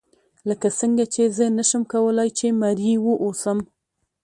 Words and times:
لکه 0.49 0.67
څنګه 0.79 1.03
چې 1.13 1.21
زه 1.37 1.45
نشم 1.57 1.81
کولای 1.93 2.29
چې 2.37 2.45
مریی 2.61 2.95
واوسم. 3.01 3.57